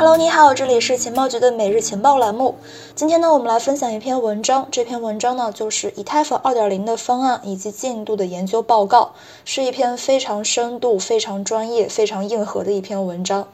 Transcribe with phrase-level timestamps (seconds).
[0.00, 2.54] Hello，你好，这里是情报局的每日情报栏目。
[2.94, 4.66] 今天呢，我们来分享一篇文章。
[4.70, 9.12] 这篇文章呢，就是以太坊2.0的方案以及进度的研究报告，
[9.44, 13.48] 是一篇非常深度、非常专业、非常硬核的一篇文章。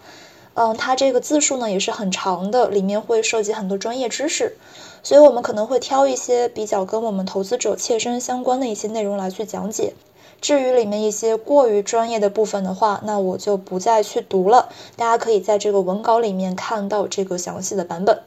[0.55, 4.57] 嗯，它这个字数呢也是很长的，里面会涉及很多专业知识，
[5.03, 9.95] 所以我们可能会挑一些比较跟我们投资者切身相关的一些内容来去讲解。
[10.41, 14.69] 至于里面一些过于专业的部分的话，那我就不再去读了。
[14.97, 18.23] 大家可以在这个文稿里面看到这个详细的版本。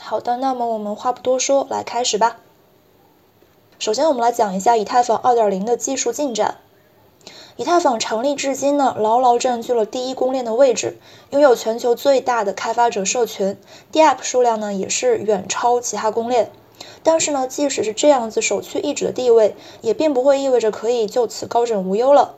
[0.00, 2.38] 好的，那么我们话不多说，来开始吧。
[3.78, 6.56] 首先，我们来讲一下以太坊2.0的技术进展。
[7.56, 10.98] 以太坊成立至今呢，牢牢占据了第一公链的位置，
[11.28, 13.58] 拥有全球最大的开发者社群
[13.92, 16.50] ，DApp 数量呢也是远超其他公链。
[17.02, 22.34] 但是呢，即使是这样子首屈一指的地位，也并不会意味着可以就此高枕无忧了。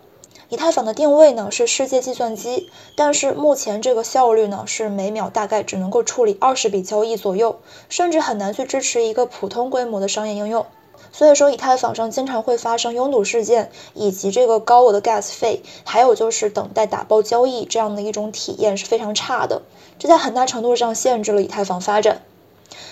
[0.48, 7.56] 以太坊的定位呢是世界计算机，但是目前这个效率呢是每秒大概只能够处理二十笔交易左右，
[7.89, 10.66] 甚至很难去支持一个普通规模的商业应用。
[11.11, 19.62] 所以说，以太坊上经常会发生拥堵事件，以及这个高额的 gas 费，还有就是等待打包交易这样的一种体验是非常差的，
[19.98, 22.22] 这在很大程度上限制了以太坊发展。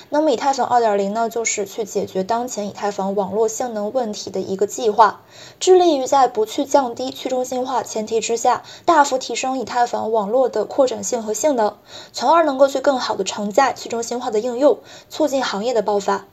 [0.09, 5.23] 那么以太坊2.0呢，就是去解决当前以太坊网络性能问题的一个计划，
[5.59, 11.77] 致力于在不去降低去中心化前提之下，大幅提升以太坊网络的扩展性和性能，
[12.13, 16.27] 从而能够去更好的承载去中心化的应用，促进行业的爆发。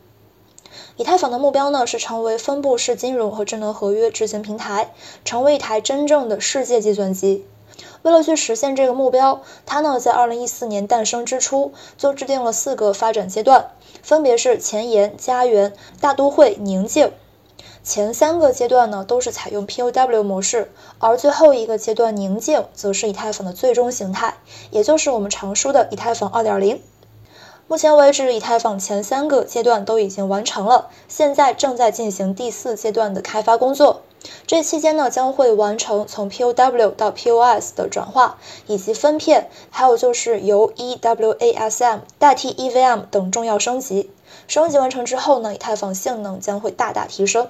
[0.96, 4.92] 以太坊的目标呢，是成为分布式金融和智能合约执行平台，
[5.24, 7.46] 成为一台真正的世界计算机。
[8.02, 17.12] 为了去实现这个目标，它呢在二零一四年诞生之初就制定了四个发展阶段，分别是前沿、家园、大都会、宁静。
[17.84, 20.70] 前三个阶段呢都是采用 POW 模式，
[21.00, 24.36] 而最后一个阶段宁静则是以太坊的最终形态，
[24.72, 26.82] 也就是我们常说的以太坊二点零。
[27.70, 34.02] 目前为止，以太坊前三个阶段都已经完成了，现在正在进行第四阶段的开发工作。
[34.46, 44.10] 这期间呢，将会完成从 POW 到 POS 的转化，以及分片，还有就是由 EWASM 代替 EVM 等重要升级。
[44.48, 47.50] 升级完成之后呢，以太坊性能将会大大提升。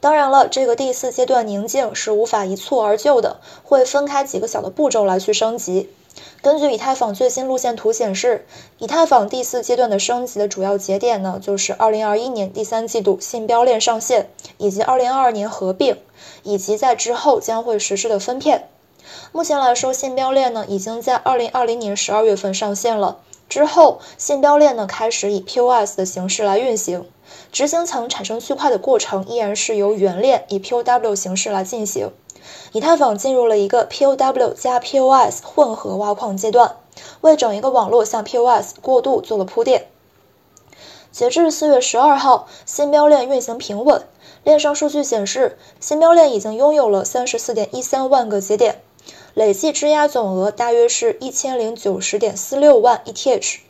[0.00, 5.90] 当然了，这个第四阶段宁静是无法一蹴而就的，会分开几个小的步骤来去升级。
[6.42, 8.46] 根据以太坊最新路线图显示，
[8.78, 15.96] 以太坊第四阶段的升级的主要节点呢，就是2021年第三季度信标链上线，以及2022年合并，
[16.42, 18.68] 以及在之后将会实施的分片。
[19.32, 27.06] 目前来说，信标链呢已经在2020年12月份上线了，之后信标链呢开始以 POS 的形式来运行，
[27.52, 32.10] 执行层产生区块的过程依然是由原链以 POW 形式来进行。
[32.72, 36.76] 以太坊进入了一个 POW 加 POS 混合挖矿阶段，
[37.20, 39.88] 为整一个网络向 POS 过渡做了铺垫。
[41.10, 44.02] 截至四月十二号，新标链运行平稳。
[44.44, 48.82] 链上数据显示，新标链已经拥有了三十四点一三万个节点，
[49.32, 53.60] 累计质押总额大约是一千零九十点四六万 ETH。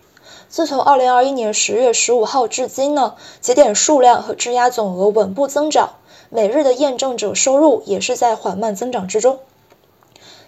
[0.48, 5.94] 自从二零二一年十月十五号至今呢，节点数量和质押总额稳步增长。
[6.30, 9.38] 每日的验证者收入也是在缓慢增长之中。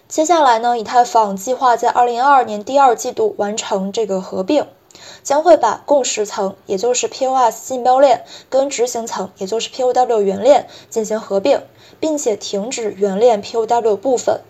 [0.07, 4.65] 接下来呢，以太坊计划在二零二二年第二季度完成这个合并，
[5.21, 11.61] 将会把共识层，也就是 POS 竞标链，跟执行层，也就是 POW 原链进行合并，
[11.99, 14.41] 并且停止原链 POW 部分。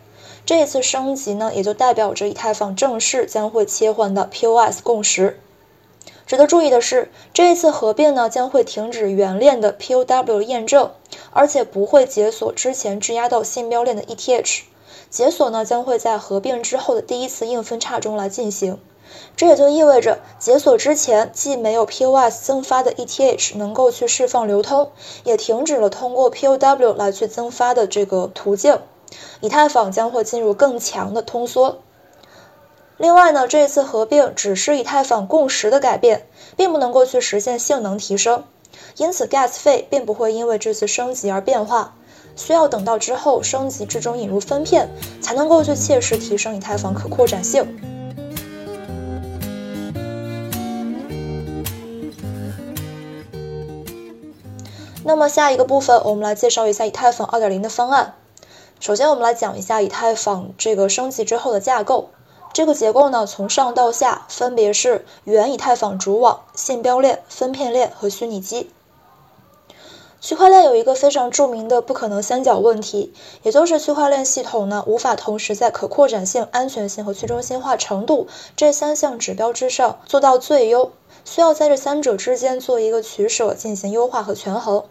[0.45, 5.41] 这一次升级呢，也就代表着以太坊正式将会切换到 POS 共识。
[6.29, 10.91] 值得注意的是，这一次合并呢，将会停止原链的 POW 验证。
[11.31, 14.61] 而且不会解锁之前质押到信标链的 ETH，
[15.09, 18.77] 解锁呢将会在合并之后的第一次硬分叉中来进行。
[19.35, 24.91] 这也就意味着解锁之前既没有 POS 增发的 ETH 能够去释放流通，
[25.23, 28.77] 也停止了通过 POW 来去增发的这个途径。
[29.41, 31.79] 以太坊将会进入更强的通缩。
[32.99, 38.43] 另外呢，这次合并只是以太坊共识的改变，并不能够去实现性能提升。
[38.97, 41.95] 因此，gas 费并不会因为这次升级而变化，
[42.35, 44.89] 需要等到之后升级至终引入分片，
[45.21, 47.79] 才能够去切实提升以太坊可扩展性。
[55.05, 58.15] 那么下一个部分，我们来介绍一下以太坊2.0的方案。
[58.81, 62.09] 首先，我们来讲一下以太坊这个升级之后的架构。
[62.51, 68.69] 这个结构呢，从上到下分别是原以太坊主网、信标链、分片链和虚拟机。
[70.21, 73.13] 区块链有一个非常著名的不可能三角问题，
[73.43, 80.91] 也就是区块链系统呢无法同时在可扩展性、安全性和去中心化程度这三项指标之上做到最优，
[81.23, 84.83] 需要在这三者之间做一个取舍，进行优化和权衡。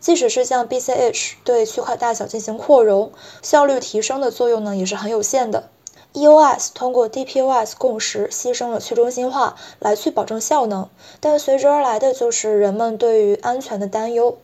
[0.00, 5.68] 即使是像 BCH 对区块大小进行扩容，效率提升的作用呢也是很有限的。
[6.16, 10.88] EOS 通过 DPoS 共识牺牲了去中心化来去保证效能，
[11.20, 14.38] 但随之而来的就是人们对于安全的担忧。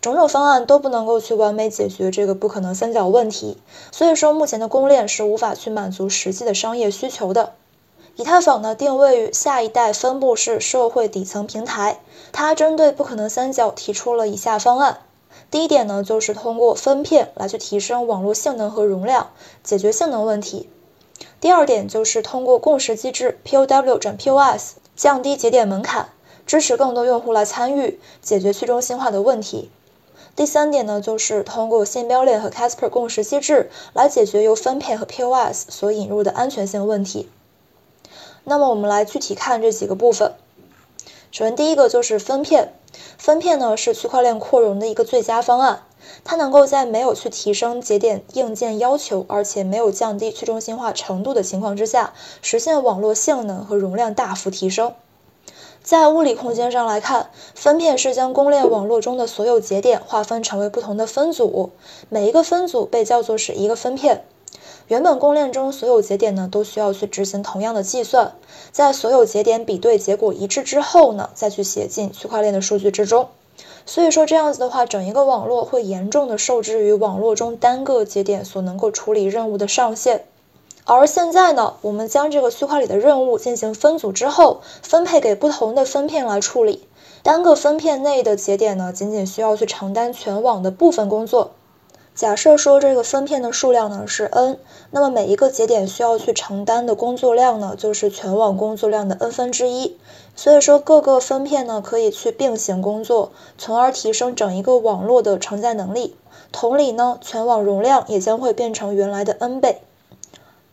[0.00, 3.58] 种种方案都不能够去完美解决这个不可能三角问题，
[3.90, 7.54] 所以说目前的公链是无法去满足实际的商业需求的。
[8.14, 11.98] 以太坊呢定位于下一代分布式社会底层平台，
[12.30, 15.00] 它针对不可能三角提出了以下方案。
[15.50, 19.30] 第一点呢就是通过分片来去提升网络性能和容量，
[19.64, 20.70] 解决性能问题。
[21.40, 26.08] 第二点就是通过共识机制 POW 转 POS 降低节点门槛，
[26.46, 29.70] 支持更多用户来参与，解决去中心化的问题。
[30.34, 37.28] 第三点呢，就是通过信标链和 Casper 共识机制来解决由分配和 POS 所引入的安全性问题。
[38.44, 40.34] 那么我们来具体看这几个部分。
[41.36, 42.72] 首先第一个就是分片，
[43.18, 45.82] 分片呢是区块链扩容的一个最佳方案，
[46.24, 54.94] 它能够在没有去提升节点硬件要求，而且没有降低去中心化程度的情况之下，实现网络性能和容量大幅提升。
[55.82, 61.72] 在物理空间上来看，分片是将公链网络中的所有节点划分成为不同的分组，
[62.08, 64.24] 每一个分组被叫做是一个分片。
[64.88, 68.34] 原本公链中所有节点呢都需要去执行同样的计算，
[68.70, 73.28] 在所有节点比对结果一致之后呢，再去写进区块链的数据之中。
[73.84, 80.24] 所以说这样子的话，整一个网络会严重的受制于网络中单个节点所能够处理任务的上限。
[80.84, 86.86] 而现在呢，我们将这个区块里的任务进行分组之后，分配给不同的分片来处理。
[87.24, 91.50] 单个分片内的节点呢，仅仅需要去承担全网的部分工作。
[92.16, 94.58] 假设说这个分片的数量呢是 n，
[94.90, 99.98] 那么每一个节点需要去承担的工作量呢，就是全网工作量的 n 分之一。
[100.34, 106.16] 所以说各个分片呢可以去并行工作，从而提升整一个网络的承载能力。
[106.50, 109.82] 同理呢，全网容量也将会变成原来的 n 倍。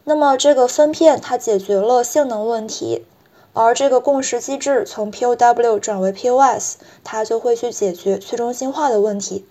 [0.06, 3.06] 那么这个分片它解决了性能问题，
[3.52, 9.46] 而这个共识机制从 POW 转为 POS，它就会去解决去中心化的问题。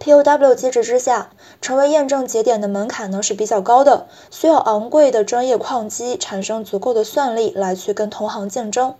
[0.00, 1.30] POW 机制之下，
[1.60, 8.94] 成为验证节点的门槛呢是比较高的，需要昂贵的专业矿机产生足够的算力来去跟同行竞争。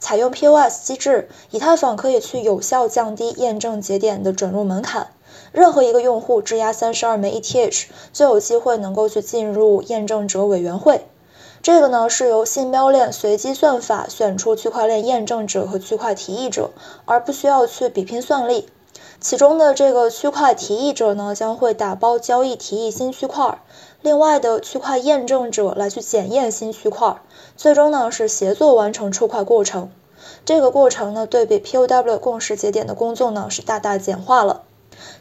[0.00, 5.08] 采用 POS 机制，以太坊可以去有效降低验证节点的准入门槛。
[5.52, 11.06] 任何一个用户质押三十二枚 ETH，就有机会能够去进入验证者委员会。
[11.60, 16.70] 这个呢是由信标链随机算法选出区块链验证者和区块提议者，
[17.04, 18.68] 而不需要去比拼算力。
[19.20, 23.60] 其中的这个区块提议者呢，将会打包交易提议新区块，
[24.00, 27.20] 另外的区块验证者来去检验新区块，
[27.56, 29.90] 最终呢是协作完成出块过程。
[30.44, 34.62] 这个过程呢，对比 POW 共识节点的工作呢是大大简化了。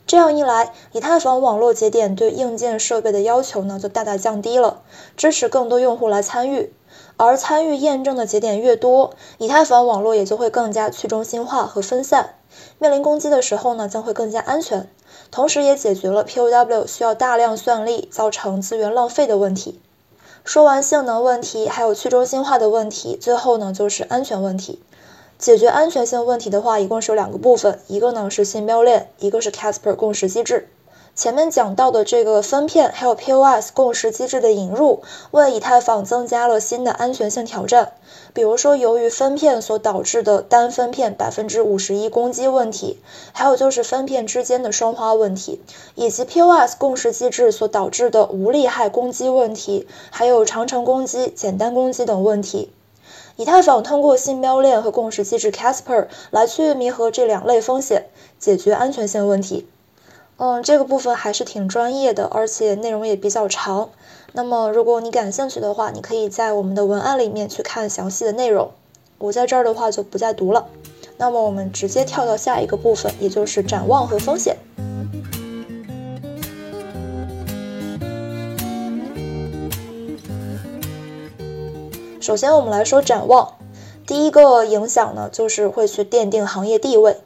[0.05, 4.81] 这样一来，以太坊网络节点对硬件设备的要求呢就大大降低了，
[5.15, 6.71] 支持更多用户来参与。
[7.17, 12.35] 而参与验证的节点越多，以太坊网络也就会更加去中心化和分散。
[12.79, 14.89] 面临攻击的时候呢，将会更加安全，
[15.31, 19.79] 同时也解决了 POW 需要大量算力造成资源浪费的问题。
[20.43, 24.81] 说完性能问题，还有去中心化的问题，最后呢就是安全问题。
[25.37, 30.69] 解决安全性问题的话，一共是有两个部分，一个呢是信标链，一个是 Casper 共识机制。
[31.17, 37.93] 前面讲到的这个分片还有 POS 共识机制的引入，为以太坊增加了新的安全性挑战。
[38.35, 42.99] 比如说，由于分片所导致的单分片百分之五十一攻击问题，
[43.33, 45.59] 还有就是分片之间的双花问题，
[45.95, 52.71] 以及 POS 共识机制所导致的无利害攻击问题，还有长程攻击、简单攻击等问题。
[53.37, 58.05] 以太坊通过信标链和共识机制 Casper 来去弥合这两类风险，
[58.37, 59.67] 解决安全性问题。
[60.39, 63.89] 嗯，这个部分还是挺专业的，而且内容也比较长。
[64.33, 68.69] 那么，如果你感兴趣的话，你可以在我们的文案里面去看详细的内容。
[69.17, 70.67] 我在这儿的话就不再读了。
[71.17, 74.57] 那么，我们直接跳到下一个部分，也就是展望和风险。
[82.21, 83.53] 首先，我们来说展望。
[84.05, 87.17] 第一个影响呢，就是会去奠定行业地位。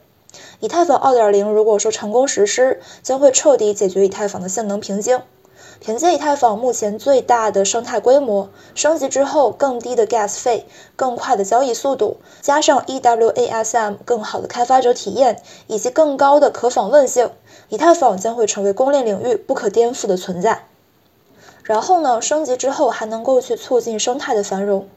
[0.59, 5.21] 以太坊2.0如果说成功实施，将会彻底解决以太坊的性能瓶颈。
[5.79, 17.31] 凭借以太坊目前最大的生态规模，升级之后更低的 gas 费、更快的交易速度，加上 EWASM 更好的开发者体验以及更高的可访问性，
[17.69, 20.67] 以太坊将会成为公链领域不可颠覆的存在。
[21.63, 24.87] 然后呢，升级之后还能够去促进生态的繁荣。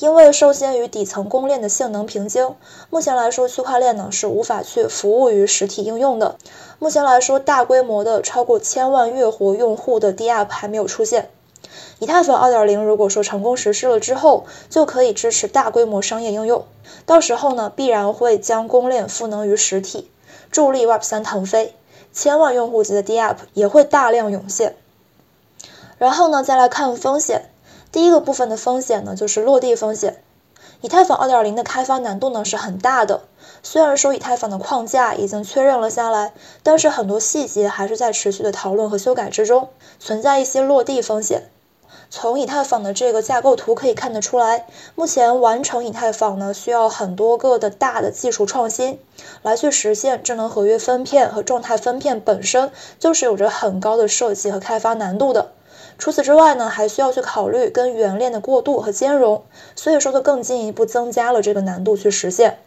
[0.00, 2.56] 因为受限于底层公链的性能瓶颈，
[2.88, 6.36] 目前来说区块链呢是无法去服务于实体应用的。
[6.78, 11.28] 目前来说，大规模的超过千万月活用户的 DApp 还没有出现。
[11.98, 16.64] 以太坊2.0如果说成功实施了之后，就可以支持大规模商业应用。
[17.04, 20.10] 到时候呢，必然会将公链赋能于实体，
[20.50, 21.74] 助力 Web3 腾飞。
[22.10, 24.76] 千万用户级的 DApp 也会大量涌现。
[25.98, 27.49] 然后呢，再来看风险。
[27.92, 30.22] 第一个部分的风险呢，就是落地风险。
[30.82, 33.22] 以太坊2.0的开发难度呢是很大的。
[33.62, 36.32] 虽然说以太坊的框架已经确认了下来，
[36.62, 39.68] 但是很多细节还是在持续的讨论和修改之中，
[39.98, 41.50] 存在一些落地风险。
[42.08, 48.98] 从以太坊的这个架构图可以看得出来，目前完成以太坊呢需要很多个的大的技术创新，
[49.42, 55.52] 来去实现智能合约分片和状态分片本身就是有着很高的设计和开发难度的。
[56.00, 59.44] 除此之外呢，还需要去考虑跟原链的过渡和兼容，
[59.76, 62.58] 所以说就更进一步增加了这个难度去实现。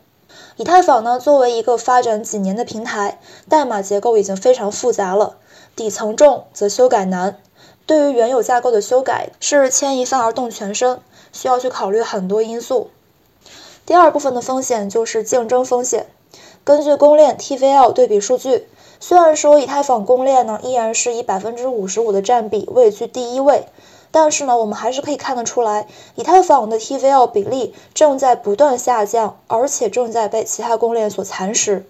[0.55, 5.37] 以太坊呢，作为一个发展几年的平台，代码结构已经非常复杂了，
[5.75, 7.39] 底层重则修改难。
[7.87, 10.99] 对于原有架构的修改，是牵一发而动全身，
[11.31, 12.91] 需要去考虑很多因素。
[13.87, 16.05] 第二部分的风险就是竞争风险。
[16.63, 18.67] 根据公链 TVL 对比数据。
[19.05, 23.65] 虽然说以太坊公链呢依然是以百分之五十五的占比位居第一位，
[24.11, 31.85] 但是呢，我们还是可以看得出来，以太坊的 TVL 比例正在不断下降，而且正在被其他公链所蚕食。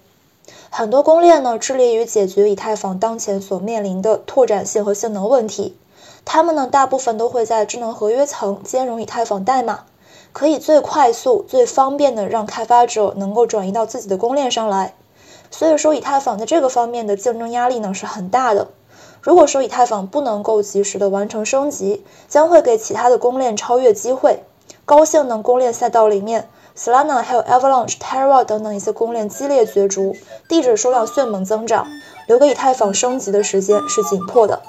[0.70, 5.76] 很多公链呢致力于解决以太坊当前所面临的拓展性和性能问题，
[6.24, 9.84] 他们呢大部分都会在智能合约层兼容以太坊代码，
[10.32, 14.94] 可以最快速、最方便的让开发者能够转移到自己的公链上来。
[15.56, 18.66] 所以说，以太坊在这个方面的竞争压力呢是很大的。
[19.22, 24.42] 如果说以太坊不能够及时的完成升级，将会给其他的公链超越机会。
[24.84, 30.16] 高性能公链赛道里面，Solana、还有 Avalanche、Terra 等等一些公链激烈角逐，
[30.48, 31.86] 地址数量迅猛增长，
[32.26, 34.60] 留给以太坊升级的时间是紧迫的。